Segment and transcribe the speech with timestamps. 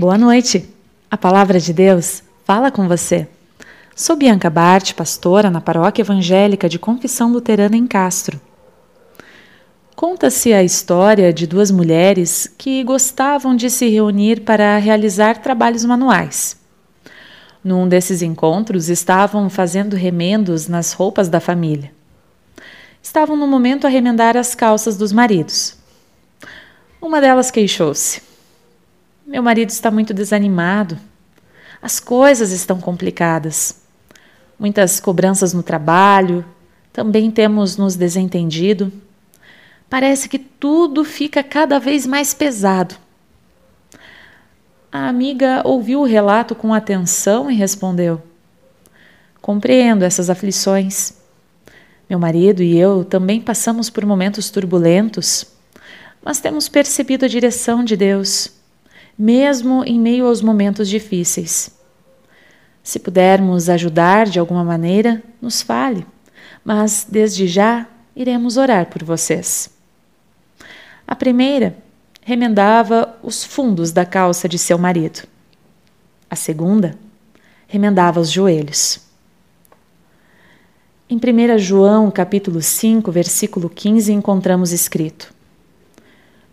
[0.00, 0.66] Boa noite.
[1.10, 3.28] A palavra de Deus fala com você.
[3.94, 8.40] Sou Bianca Bart, pastora na Paróquia Evangélica de Confissão Luterana em Castro.
[9.94, 16.56] Conta-se a história de duas mulheres que gostavam de se reunir para realizar trabalhos manuais.
[17.62, 21.92] Num desses encontros, estavam fazendo remendos nas roupas da família.
[23.02, 25.76] Estavam no momento a remendar as calças dos maridos.
[27.02, 28.29] Uma delas queixou-se.
[29.30, 30.98] Meu marido está muito desanimado.
[31.80, 33.80] As coisas estão complicadas.
[34.58, 36.44] Muitas cobranças no trabalho,
[36.92, 38.92] também temos nos desentendido.
[39.88, 42.96] Parece que tudo fica cada vez mais pesado.
[44.90, 48.20] A amiga ouviu o relato com atenção e respondeu:
[49.40, 51.14] Compreendo essas aflições.
[52.08, 55.46] Meu marido e eu também passamos por momentos turbulentos,
[56.20, 58.58] mas temos percebido a direção de Deus
[59.20, 61.78] mesmo em meio aos momentos difíceis.
[62.82, 66.06] Se pudermos ajudar de alguma maneira, nos fale,
[66.64, 69.68] mas desde já iremos orar por vocês.
[71.06, 71.76] A primeira
[72.22, 75.28] remendava os fundos da calça de seu marido.
[76.30, 76.96] A segunda
[77.68, 79.02] remendava os joelhos.
[81.10, 85.34] Em 1 João, capítulo 5, versículo 15, encontramos escrito: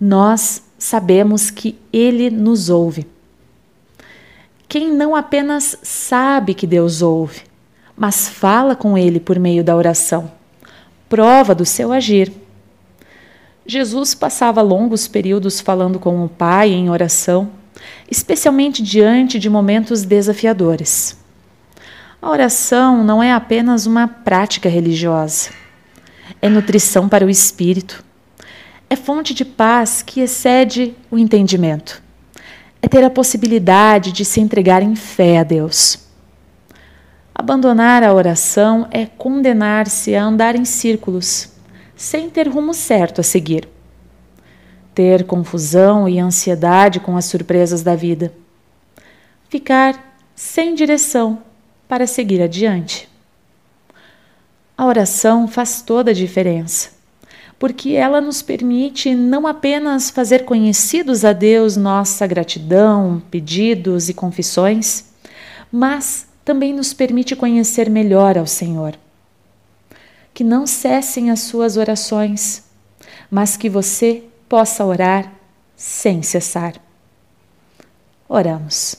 [0.00, 3.06] Nós sabemos que Ele nos ouve.
[4.68, 7.42] Quem não apenas sabe que Deus ouve,
[7.96, 10.30] mas fala com Ele por meio da oração,
[11.08, 12.32] prova do seu agir.
[13.64, 17.50] Jesus passava longos períodos falando com o Pai em oração,
[18.10, 21.16] especialmente diante de momentos desafiadores.
[22.20, 25.50] A oração não é apenas uma prática religiosa,
[26.40, 28.05] é nutrição para o espírito
[28.88, 32.02] é fonte de paz que excede o entendimento.
[32.80, 35.98] É ter a possibilidade de se entregar em fé a Deus.
[37.34, 41.50] Abandonar a oração é condenar-se a andar em círculos,
[41.96, 43.68] sem ter rumo certo a seguir.
[44.94, 48.32] Ter confusão e ansiedade com as surpresas da vida.
[49.48, 51.42] Ficar sem direção
[51.88, 53.08] para seguir adiante.
[54.78, 56.95] A oração faz toda a diferença
[57.58, 65.06] porque ela nos permite não apenas fazer conhecidos a Deus nossa gratidão, pedidos e confissões,
[65.72, 68.94] mas também nos permite conhecer melhor ao Senhor.
[70.34, 72.62] Que não cessem as suas orações,
[73.30, 75.32] mas que você possa orar
[75.74, 76.74] sem cessar.
[78.28, 78.96] Oramos.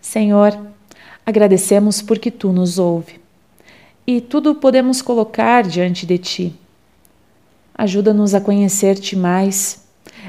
[0.00, 0.58] Senhor,
[1.24, 3.20] agradecemos porque tu nos ouve
[4.06, 6.59] e tudo podemos colocar diante de ti
[7.80, 9.86] Ajuda-nos a conhecer-te mais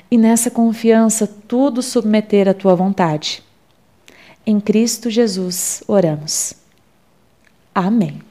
[0.10, 3.44] e nessa confiança tudo submeter à tua vontade.
[4.48, 6.54] Em Cristo Jesus oramos.
[7.76, 8.22] Amém.